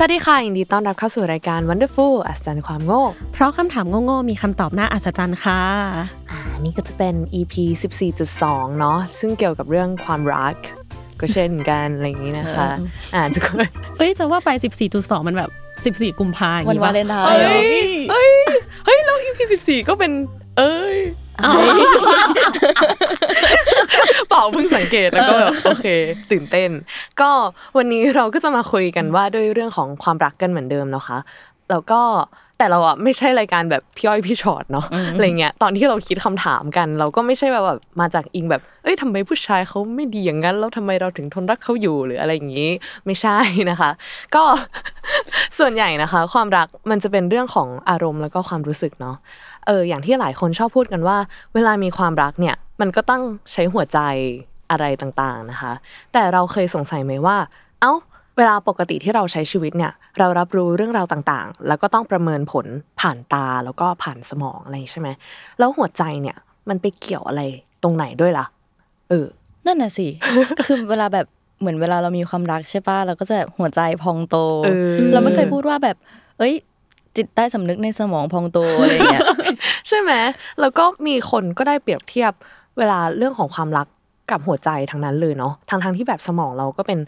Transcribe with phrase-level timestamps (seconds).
[0.00, 3.02] สวัสดีค่ะยินดีต้อนรับเข้าสู่รายการ Wonderful อัศจรรย์ความโง่
[3.32, 5.62] เพราะคำถามโง่ๆมีคำตอบน่าอัศจรรย์ค่ะ
[6.30, 7.54] อ่านี่ก็จะเป็น EP
[8.16, 10.54] 14.2 เนาะซึ่งเกี่ยวกับเรื่องความรัก
[11.20, 12.68] ก็เช่นกันอะไรอย่างนี้นะคะ
[13.14, 13.56] อ่าทุกคน
[13.98, 14.50] เอ้ยจะว่าไป
[14.88, 15.50] 14.2 มันแบบ
[16.04, 18.32] 14 กุมภาพันธ์วันวาเลนไทน์เฮ้ยเฮ้ย
[18.86, 20.12] เฮ้ยแล้ว EP 14 ก็เป็น
[20.58, 20.96] เอ้ย
[24.28, 25.86] เปล่าเพิ่งสังเกตแล้วก็แบบโอเค
[26.30, 26.70] ตื่นเต้น
[27.20, 27.30] ก็
[27.76, 31.18] วันนี้เราก็จะมาคุยกันว่าด้วยเรื่องของความรักกันเหมือนเดิมเนาะคะ
[31.70, 32.00] แล้วก็
[32.58, 42.70] แต่เราอะไม่ใช่รายการแบบพี่อ้อยพี่ชอตเนาะอะไรเงี้ยตอนที่เราคิดคำถามกัน เราก็ไม่ใช่แบบแบบมาจากอิงแบบ เอ้ยทำไมผู้ชายเขาไม่ดีอย่างนั้นแล้วทำไมเราถึงทนรักเขาอยู่หรืออะไรอย่างนี้
[43.06, 43.38] ไม่ใช่
[43.70, 43.90] นะคะ
[44.34, 44.44] ก็
[45.58, 49.16] ส่วนใหญ่นะคะ ความรักมันจะเป็นเรื่องของอารมณ์แล้วก็ความรู้สึกเนาะ
[49.66, 51.16] เอออย่างที่หลายคนชอบพูดกันว่า
[51.54, 54.00] เวลามีความรักเนี่ย มันก็ต้องใช้หัวใจ
[54.70, 55.72] อะไรต่างๆนะคะ
[56.12, 57.36] แต่เราเคยสงสัยไหมว่า
[57.80, 57.92] เอ้า
[58.36, 62.66] เวลาปกติที่เราใช้ชีวิตเนี่ย เรารับรู้เรื่องราวต่างๆ แล้วก็ต้องประเมินผล
[63.00, 65.08] ผ่านตาแล้วก็ผ่านสมองอะไรใช่ไหม
[65.58, 66.36] แล้วหัวใจเนี่ย
[66.68, 67.42] มันไปเกี่ยวอะไร
[67.82, 68.46] ตรงไหนด้วยล่ะ
[69.08, 69.26] เออ
[69.66, 70.06] นั่นน่ะสิ
[70.58, 71.26] ก็คือเวลาแบบ
[71.60, 75.96] เหมือนเวลาเรามีความรักใช่ป่ะ เราก็จะแบบหัวใจพองโตเออเราไม่เคยพูดว่าแบบ
[76.38, 76.54] เอ้ย
[77.16, 79.22] จิตใต้สำนึกในสมองพองโตอะไรอย่างเงี้ย
[79.88, 80.12] ใช่ไหม
[80.60, 82.32] แล้วก็มีคนก็ได้เปรียบเทียบ
[82.78, 83.86] เวลาเรื่องของความรัก
[84.30, 86.98] กับหัวใจทั้งนั้นเลยเนาะทางทางๆที่แบบสมองเราก็เป็น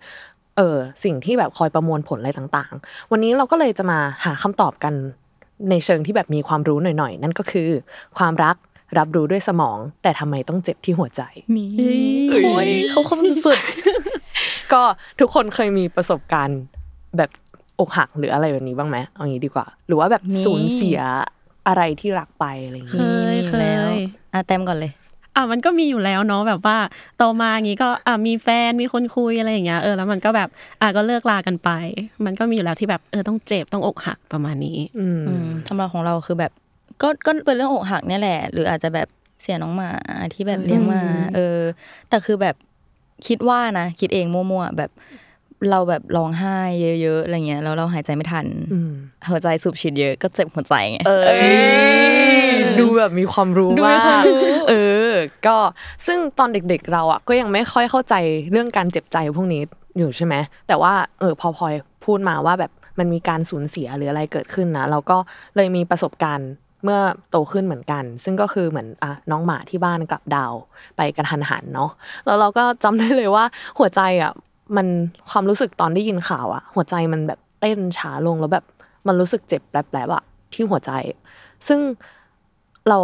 [0.56, 4.94] เออสิ่งที่แบบคอยประมวลผลอะไรต่างๆ วันนี้เราก็เลยจะมาหาคำตอบกัน
[5.70, 7.68] ในเชิงที่แบบมีความรู้หน่อยๆ นั่นก็คือ
[8.18, 8.56] ความรัก
[8.98, 11.22] รับรู้ด้วยสมอง แต่ทำไมต้องเจ็บที่หัวใจ
[11.56, 11.70] นี่
[12.44, 13.58] โอ้ยเขาคมสุด
[14.72, 14.82] ก็
[15.20, 16.60] ทุกคนเคยมีประสบการณ์
[17.16, 17.30] แบบ
[17.80, 21.00] อกหักหรืออะไรแบบนี้บ้างไหมเอางี้ดีกว่า หรือว่าแบบมีสูญเสีย
[21.68, 23.94] อะไรที่รักไปอะไรอย่างเคงี้ยมีเคแล้วย
[24.32, 24.92] อะเต็มก่อนเลย
[25.36, 26.78] อะมันก็มีอยู่แล้วเนาะแบบว่า
[27.16, 30.48] โตมาอย่างงี้ก็อะมีแฟนมีคนคุยอะไรอย่างเงี้ยเออแล้วมันก็แบบ
[30.80, 31.70] อะก็เลิกลากันไป
[32.24, 36.52] มันก็มีอยู่แล้วที่แบบเออต้องเจ็บต้องอกหักประมาณนี้อืมอืมสำหรับของเราคือแบบ
[37.02, 39.08] ก็ก็เป็นเรื่องอกหักเนี่ยแหละ หรืออาจจะแบบ
[39.42, 39.90] เสียน้องหมา
[40.34, 41.02] ที่แบบเลี้ยงมา
[41.34, 41.58] เออ
[42.08, 42.54] แต่คือแบบ
[43.26, 44.90] คิดว่านะคิดเองมั่วๆแบบ
[45.70, 46.58] เราแบบร้องไห้
[47.02, 48.92] เยอะๆอะไรเงี้ยแล้วเราหายใจไม่ทันอืม
[49.30, 51.20] หัวใจสูบฉีดเยอะก็เจ็บหัวใจไงเอ้
[52.48, 54.74] ยดูแบบมีความรู้ดูมีมากความรู้เอ
[55.09, 55.09] อ
[55.46, 55.56] ก็
[56.06, 58.14] ซึ่งตอนเด็กๆเราอะก็ยังไม่ค่อยเข้าใจ
[58.52, 59.62] เรื่องการเจ็บใจพวกนี้
[59.98, 60.34] อยู่ใช่ไหม
[60.68, 65.16] แต่ว่าเออพอพลอยพูดมาว่าแบบมันมีการสูญเสียหรืออะไรเกิดขึ้นนะเราก็
[65.56, 66.50] เลยมีประสบการณ์
[66.84, 67.00] เมื่อ
[67.30, 70.52] โตขึ้นเหมือนกัน ซึ่งก็คือเหมือนอะน้องหมาที่บ้านกลับดาว
[70.96, 71.90] ไปกระทันหันเนาะ
[72.26, 73.44] แล้วเราก็จำได้เลยว่า
[73.78, 74.32] หัวใจอะ
[74.76, 74.86] มัน
[75.30, 78.64] ความรู้สึกตอนได้ยินข่าวอะ หัวใจมันแบบเต้นช้าลงแล้วแบบ
[79.06, 80.92] มันรู้สึกเจ็บแปลบๆอะที่หัวใจ
[81.68, 81.80] ซึ่ง
[82.88, 82.98] เรา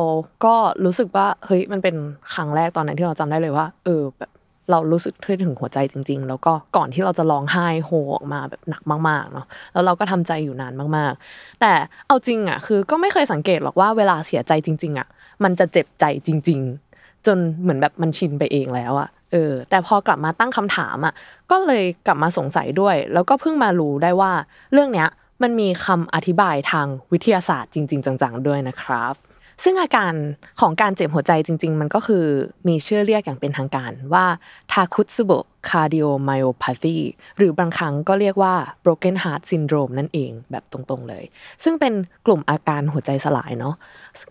[0.45, 0.55] ก็
[0.85, 1.97] รู้สึกว่าเฮ้ยมันเป็น
[2.35, 4.31] ครั้งแรกตอนนั้นที่เราจำได้เลยว่า เออแบบ
[4.71, 11.73] เรารู้สึกถึงหัวใจจริง ๆ แล้วก็ก่อนที่เราจะร้องไห้โฮออกมาแบบหนักมากๆเนาะแล้วเราก็ทำใจอยู่นานมากๆ แต่
[12.07, 15.09] เอาจริงอะคือก็ไม่เคยสังเกตหรอกว่าเวลาเสียใจจริง ๆ อะ
[15.45, 16.61] มันจะเจ็บใจจริง
[16.93, 21.15] ๆ จนเหมือนแบบมันชินไปเองแล้วอะเออแต่พอกลับมาตั้งคำถามอะ
[21.51, 24.33] ก็เลยกลับมาสงสัยด้วย แล้วก็เพิ่งมารู้ได้ว่า
[24.73, 25.09] เรื่องเนี้ย
[25.43, 29.15] มันมีคำอธิบายทางวิทยาศาสตร์จริง ๆ จังๆด้วยนะครับ
[29.63, 30.15] ซึ่งอาการ
[30.61, 32.25] ของการเจ็บหัวใจจริง ๆ มันก็คือ
[32.69, 34.25] มีชื่อเรียกอย่างเป็นทางการว่า
[34.73, 35.33] ทาคุดสุโบ
[35.71, 36.99] cardiomyopathy
[37.39, 38.55] หรือบางครั้งก็เรียกว่า
[38.85, 41.25] broken heart syndrome นั่นเองแบบตรงๆเลย
[41.65, 41.93] ซึ่งเป็น
[42.27, 43.75] กลุ่มอาการหัวใจสลายเนาะ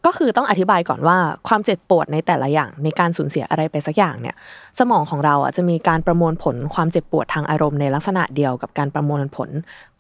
[0.06, 1.18] ก็คือต้องอธิบายก่อนว่า
[1.48, 4.36] ความเจ็บปวดในแต่ละอย่างในการสูญเสียอะไรไปสักอย่างเนี่ย
[4.80, 9.50] สมองของเราอะจะมีการประมวลผลความเจ็บปวดทางอารมณ์ในลักษณะเดียวกับการประมวลผล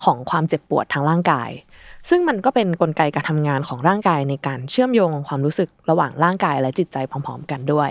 [0.06, 1.50] ของความเจ็บปวดทางร่างกาย
[2.10, 7.90] ซึ่งมันก็เป็นนกลไกการทำงานของร่างกายในการเชื่อมโยงความรู้สึกระหว่างร่างกายและจิตใจพร้อม ๆ กันด้วย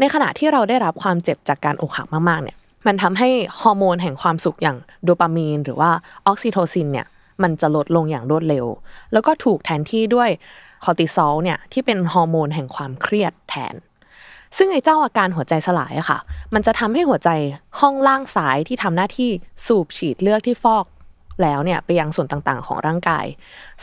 [0.00, 2.56] ในขณะที่เราได้รับความเจ็บจากการอกหักมากๆเนี่ย
[2.86, 3.28] มันทำให้
[3.60, 5.90] ฮอร์โมนแห่งความสุขอย่างโดปามีน หรือว่า
[6.26, 7.06] ออกซิโทซินเนี่ย
[7.42, 8.66] มันจะลดลงอย่างรวดเร็ว
[9.12, 10.30] แล้วก็ถูกแทนที่ด้วย
[10.84, 13.74] คอร์ติซอลเนี่ยที่เป็นฮอร์โมนแห่งความเครียดแทน
[14.56, 16.18] ซึ่งไอ้เจ้าอาการหัวใจสลายอะค่ะ
[16.54, 17.30] มันจะทำให้หัวใจ
[17.80, 19.30] ห้องล่างซ้ายที่ทำหน้าที่
[19.66, 20.84] สูบฉีดเลือดที่ฟอก
[21.42, 23.26] แล้วเนี่ยไปยังส่วนต่างๆ ของร่างกาย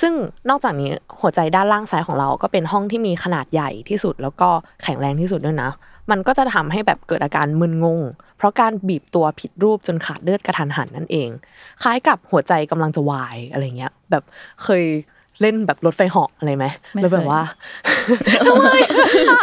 [0.01, 0.13] ซึ่ง
[0.49, 0.89] นอกจากนี้
[1.21, 4.49] หัวใจด้านล่างซ้ายของเราก็เป็นห้องที่มีขนาดใหญ่ที่สุด แล้วก็
[4.83, 5.71] แข็งแรงที่สุดด้วยนะ
[6.11, 8.01] มันก็จะทำให้แบบเกิดอาการมึนงง
[8.37, 11.29] เพราะการบีบตัวผิดรูปจนขาดเลือดกระทันหันนั่นเอง
[11.81, 14.23] คล้ายกับหัวใจกำลังจะวายอะไรเงี้ย แบบ
[14.63, 14.83] เคย
[15.41, 17.43] เล่นแบบรถไฟเหาะอะไรไหมไม่แล้วแบบเคยว่า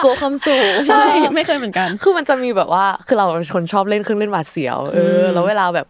[0.03, 1.03] โกลัวความสูงใช่
[1.35, 5.87] ไม่เคยเหมือนกัน คือมันจะมีแบบว่าคือเราเป็นคนชอบเล่นเครื่องเล่นหวาดเสียว เออแล้วเวลาแบบ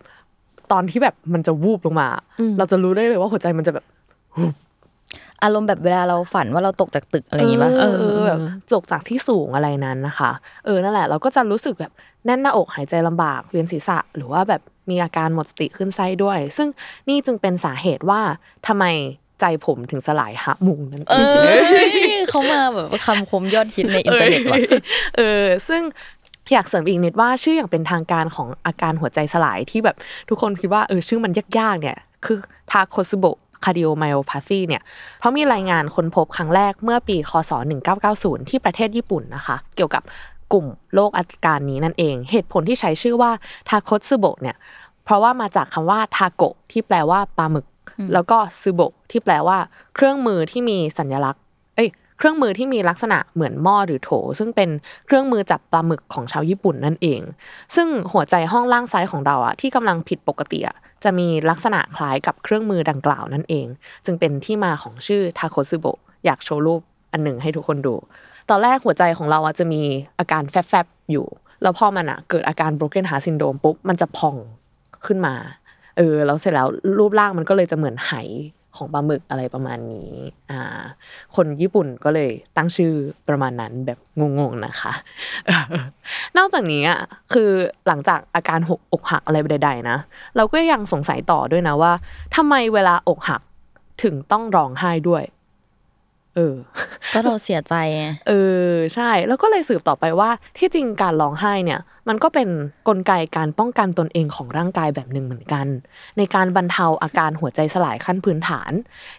[0.72, 2.08] ตอนที่แบบมันจะวูบลงมา
[2.58, 3.84] เราจะรู้ได้เลยว่าหัวใจมันจะแบบ
[5.42, 8.38] อารมณ์แบบเวลาเราฝันว่าเราตกจากตึกอะไรอย่างงี้ป่ะเออเออแบบ
[8.74, 10.30] ตกจากที่สูงอะไรนั้นนะคะ
[10.64, 11.92] เออนั่นแหละ เราก็จะรู้สึกแบบ
[12.26, 16.68] แน่นหน้าอกหายใจลำบากเวียนศีรษะ หรือว่าแบบมีอาการหมดสติขึ้นไส้ด้วย ซึ่ง
[17.08, 18.20] นี่จึงเป็นสาเหตุว่า
[18.66, 18.84] ทำไม
[19.40, 21.16] ใจผมถึงสลายหะมุงนั่นเอเอ
[22.20, 24.58] งอเขามาแบบคำคมยอดฮิตในอินเทอร์เน็ตว่ะ
[25.16, 25.82] เออ ซึ่ง
[26.52, 29.96] อยากเสริมอีกนิดว่าชื่ออย่างเป็นทางการของอาการหัวใจสลายที่แบบ
[30.28, 32.38] ทุกคนคิดว่าเออชื่อมันยากๆเนี่ยคือ
[32.70, 34.82] Takotsubo cardiomyopathy เนี่ย
[35.18, 37.52] เพราะมีรายงานค้นพบครั้งแรกเมื่อปี คศ
[38.00, 40.02] 1990 ที่ประเทศญี่ปุ่นนะคะ เกี่ยวกับ
[40.52, 43.30] กลุ่มโรคอาการนี้นั่นเอง เหตุผลที่ใช้ชื่อว่า
[43.68, 44.56] Takotsubo เนี่ย
[45.04, 47.66] เพราะว่ามาจากคำว่าたこที่แปลว่าปลาหมึก
[48.12, 49.58] แล้วก็つぼที่แปลว่า
[49.94, 51.40] เครื่องมือที่มีสัญลักษณ
[52.18, 54.70] เครื่องมือที่มีลักษณะเหมือนหม้อหรือโถ ซึ่งเป็น
[55.06, 57.20] เครื่องมือจับปลาหมึกของชาวญี่ปุ่นนั่นเอง
[57.76, 63.66] ซึ่งหัวใจห้องล่างซ้ายของเราอะที่กำลังผิดปกติอะจะมีลักษณะคล้ายกับเครื่องมือดังกล่าวนั่นเอง
[64.04, 66.80] จึงเป็นที่มาของชื่อทาโคซึโบะอยากโชว์รูป
[67.12, 67.94] อันหนึ่งให้ทุกคนดู
[68.50, 69.82] ตอนแรกหัวใจของเราอะจะมี
[70.18, 71.26] อาการแฟบๆอยู่
[71.62, 74.36] แล้วพอมันอะเกิดอาการ broken heart syndrome ปุ๊บมันจะพอง
[75.06, 75.34] ขึ้นมา
[75.96, 76.68] เออแล้วเสร็จแล้ว
[76.98, 78.12] รูปร่างมันก็เลยจะเหมือนไห
[78.78, 80.12] ของปลาหมึกอะไรประมาณนี้
[80.50, 80.80] อ่า
[81.36, 82.92] คนญี่ปุ่นก็เลยตั้งชื่อ
[83.28, 83.98] ประมาณนั้นแบบ
[84.40, 84.92] งงๆนะคะ
[86.36, 87.00] นอกจากนี้อะ
[87.32, 87.50] คือ
[87.86, 89.98] หลังจากอาการหกอกหักอะไรใดๆนะ
[90.36, 91.92] เราก็ยังสงสัยต่อด้วยนะว่า
[92.36, 93.40] ทำไมเวลาอกหัก
[94.02, 95.22] ถึงต้องร้องไห้ด้วย
[96.38, 96.56] เออ
[97.14, 98.32] ก็เราเสียใจไงเอ
[98.70, 102.48] อใช่ แล้วก็เลยสืบต่อไปว่าที่จริงการร้องไห้เนี่ย มันก็เป็น
[102.88, 105.66] กลไกการป้องกันตนเองของร่างกายแบบหนึ่งเหมือนกัน
[106.18, 108.72] ในการบรรเทาอาการหัวใจสลายขั้นพื้นฐาน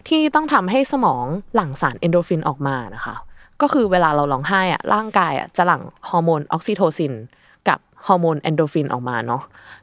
[0.08, 3.14] ที่ต้องทำให้สมองหลั่งสารเอ็นดอร์ฟินออกมานะคะ
[3.60, 7.20] ก็คือเวลาเราร้องไห้อะร่างกายอะจะหลั่งฮอร์โมนออกซิโทซินกับ
[8.06, 9.42] ฮอร์โมนเอ็นดอร์ฟินออกมาเนาะ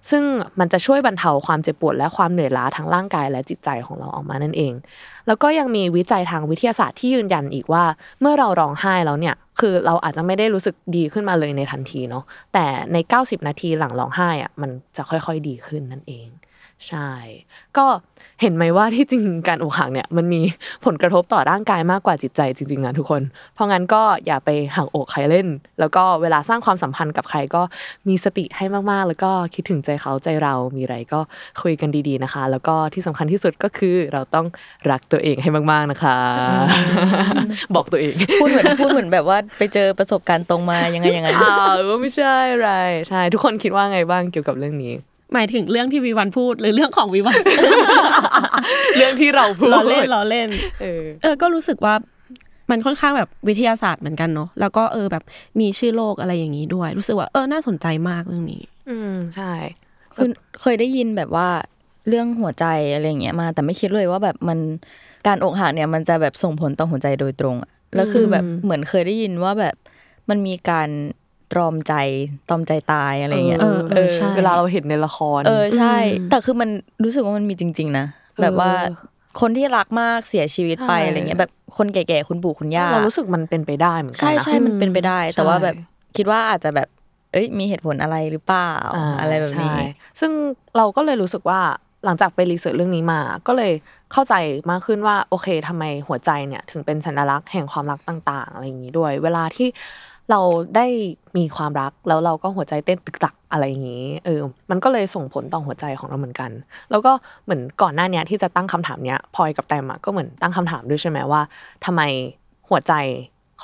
[0.10, 0.24] ซึ่ง
[0.60, 4.74] มันจะช่วยบรรเทาความเจ็บปวดและความเหนื่อยล้าทั้งร่างกายและจิตใจของเราออกมานั่นเอง
[5.28, 7.84] แล้วก็ยังมีวิจัยทางวิทยาศาสตร์ที่ยืนยันอีกว่า
[8.22, 12.24] เมื่อเราร้องไห้แล้วเนี่ยคือเราอาจจะไม่ได้รู้สึกดีขึ้นมาเลยในทันทีเนาะ
[12.54, 16.28] แต่ใน 90 นาทีหลังร้องไห้อะมันจะค่อยๆดีขึ้นนั่นเอง
[16.88, 17.10] ใช่
[17.78, 17.86] ก็
[18.42, 20.42] เห็นไหมว่าที่จริงการอกหักเนี่ยมันมี
[20.86, 23.22] ผลกระทบต่อร่างกายมากกว่าจิตใจจริงๆนะทุกคน
[23.54, 25.48] เพราะงั้นก็อย่าไปหักอกใครเล่น
[25.80, 27.62] แล้วก็เวลาสร้างความสัมพันธ์กับใครก็
[28.08, 31.20] มีสติให้มากๆ แล้วก็คิดถึงใจเขาใจเรามีอะไรก็
[31.62, 34.46] คุยกันดีๆนะคะ แล้วก็ที่สำคัญที่สุดก็คือเราต้อง
[34.92, 36.18] รักตัวเองให้มาก ๆนะคะ
[37.76, 42.72] บอกตัวเองพูดเหมือนพูดเหมือนแบบว่าไปเจอประสบการณ์ตรงมายังไงยังไงอ้าวก็ไม่ใช่อะไร
[43.10, 44.94] ใช่ ทุกคนคิดว่าไงบ้างเกี่ยวกับเรื่องนี้
[45.34, 47.40] หมายถึงเรื่องที่วีวันพูดหรือเรื่องของวีวัน
[48.98, 50.50] เรื่องที่เราพูดล้อเล่นล้อเล่น
[50.82, 51.96] เออเออก็รู้สึกว่า
[52.72, 55.24] มันค่อนข้างแบบวิทยาศาสตร์เหมือนกันเนาะแล้วก็เออแบบ
[55.60, 59.54] มีชื่อโลกอะไรอย่างนี้ด้วย รู้สึกว่าเออน่าสนใจมากเรื่องนี้ อืมใช่
[60.16, 60.30] คือ
[60.62, 61.50] เคยได้ยินแบบว่า
[62.08, 64.60] เรื่องหัวใจอะไรอย่างเงี้ยมา แต่ไม่คิดเลยว่าแบบมัน
[65.28, 69.76] การอกหักเนี่ยมันจะแบบส่งผลต่อหัวใจโดยตรงอะแล้วคือแบบเหมือนเคยได้ยินว่าแบบ
[70.30, 70.90] มันมีการ
[71.52, 71.94] ตรอมใจ
[72.50, 75.96] ตรอมใจตายอะไรอย่างเงี้ยเออเออใช่เวลาเราเห็นในละคร เออใช่
[76.30, 76.70] แต่คือมัน
[77.04, 78.06] รู้สึกว่ามันมีจริง ๆ นะ
[78.42, 78.72] แบบว่า
[79.40, 85.76] คนที่รักมากเสียชีวิตไปใช่อะไรเงี้ยแบบคนแก่ๆคุณปู่คุณย่าเรารู้สึกมันเป็นไปได้เหมือนกัใช่นะใช่มันเป็นไปได้ แต่ว่าใช่แบบ
[86.18, 86.88] คิดว่าอาจจะแบบ
[87.34, 89.78] เอ้ยมีเหตุผลอะไรหรือเปล่าาอะไรแบบนี้ใช่
[90.20, 90.32] ซึ่ง
[90.78, 91.60] เราก็เลยรู้สึกว่า
[92.06, 93.72] หลังจากไปรีเสิร์ชเรื่องนี้มา ก็เลย
[94.12, 94.34] เข้าใจ
[94.70, 99.68] มากขึ้นว่าโอเคทำไมหัวใจเนี่ยถึงเป็นสัญลักษณ์แห่งความรักต่าง ๆ อะไรอย่างนี้ด้วย เวลาที่
[100.32, 100.42] เรา
[100.76, 100.86] ได้
[101.38, 106.52] มีความรักแล้วเราก็หัวใจเต้นตึกตักอะไรอย่างนี้เออมันก็เลยส่งผลต่อหัวใจของเราเหมือนกัน
[106.92, 107.12] แล้วก็
[107.44, 111.42] เหมือนก่อนหน้าเนี้ยที่จะตั้งคำถามเนี้ยพลอยกับแตมอะก็เหมือนตั้งคำถามด้วยใช่ไหมว่า
[111.86, 112.02] ทำไม
[112.70, 112.94] หัวใจ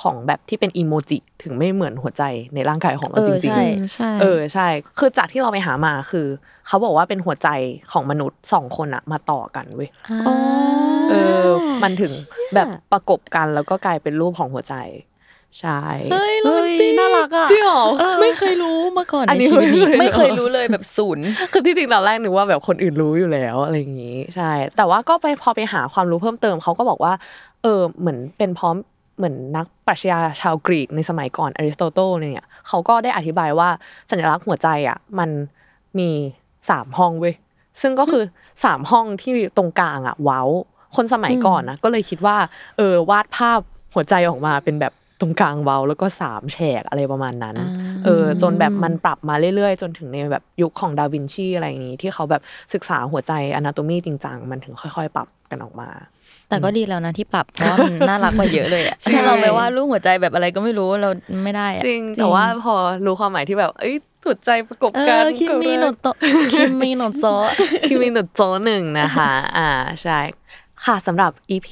[0.02, 2.22] ของแบบที่เป็นอีโมจิถึงไม่เหมือนหัวใจ
[2.54, 4.66] ในร่างกายของเราเออจริงใช่ๆใช่เออใช่
[4.98, 6.26] คือจากที่เราไปหามาคือ
[6.66, 7.48] เขาบอกว่าเป็นหัวใจ
[7.92, 9.88] ของมนุษย์สองคนอะมาต่อกันเว้ย
[11.10, 11.46] เออ
[11.82, 12.12] มันถึง
[12.54, 14.74] แบบประกบกันแล้วก็กลายเป็นรูปของหัวใจ
[15.60, 15.80] ใช่
[16.12, 17.82] เฮ้ยโรเฮ้แมนยติกน่ารักอะจริงเหรอ
[18.22, 27.12] ไม่เคยรู้มาก่อนอันในนี้ชีวิตนี้ไม่ไม่เคเคยยรู้รู้เลยแบบศูนย์คือที่จริงตอนแรกนึกว่าแบบคนอื่นรู้อยู่แล้วอะไรอย่างนี้ ใช่ แต่ว่าก็ไปพอไปหาความรู้เพิ่มเติมเขาก็บอกว่า
[27.62, 28.74] เออเหมือนเป็นเพราะ
[29.18, 33.68] เหมือนนักปรัชญาชาวกรีกในสมัยก่อนอริสโตเติลเนี่ยเขาก็ได้อธิบายว่า
[34.10, 35.30] สัญลักษณ์หัวใจอะมัน
[35.98, 36.10] มี
[36.70, 37.34] สามห้องเว้ย
[37.80, 38.22] ซึ่งก็คือ
[38.64, 40.42] สามห้องที่ตรงกลางอะ เว้า
[40.96, 42.36] คนสมัยก่อนนะก็เลยคิดว่า
[42.76, 43.60] เออวาดภาพ
[43.94, 47.56] หัวใจออกมาเป็นแบบต รงกลางเว้าแล้วก็สามแฉกอะไรประมาณนั้น
[48.04, 52.42] เออจนแบบมันปรับมาเรื่อยๆ จนถึงในแบบยุคของดาวินชีอะไรอย่างนี้ที่เขาแบบ
[52.74, 55.88] ศึกษาหัวใจอนาโตมีจริงจังมันถึงค่อย ๆ ปรับกันออกมา
[56.48, 61.10] แต่ก็ดีแล้วนะที่ปรับเพราะว่ามันน่ารักกว่าเยอะเลยอะใช่ถ้าเราไปว่าดรูปหัวใจแบบอะไรก็ไม่รู้เรา
[61.44, 62.74] ไม่ได้อะจริงแต่ว่าพอ
[63.06, 66.16] รู้ความหมายที่แบบ เอ้ยหัวใจประกบเอกันอคิมิโนโตะ
[66.54, 67.48] คิมิโนโตะ
[67.86, 69.70] คิมิโนโจหนึ่งนะคะ อ่า
[70.02, 70.18] ใช่
[70.86, 71.68] ค่ะสำหรับ EP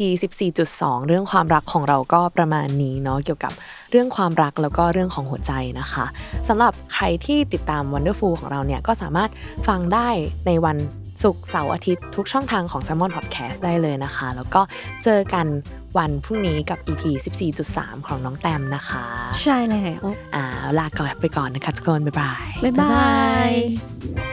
[0.53, 3.53] 14.2 เรื่องความรักของเราก็ประมาณนี้เนาะเกี่ยวกับ
[3.91, 6.05] เรื่องความรักแล้วก็เรื่องของหัวใจนะคะ
[6.49, 9.31] สำหรับใครที่ติดตาม Wonderful ของเราเนี่ยก็สามารถ
[9.69, 10.09] ฟังได้
[10.47, 10.77] ในวัน
[11.23, 14.63] ศุกร์เสาร์อาทิตย์ทุกช่องทางของ s ซ m o n Podcast ได้เลยนะคะ แล้วก็
[15.05, 15.47] เจอกัน
[15.99, 17.03] วันพรุ่งนี้กับ EP
[17.57, 19.05] 14.3 ของน้องแตมนะคะ
[19.43, 20.05] ใช่แล้ว
[20.35, 20.45] อ่า
[20.79, 23.07] ลาก่อนไปก่อนนะคะทุกคน บ๊ายบาย บ๊ายบา
[23.49, 24.32] ย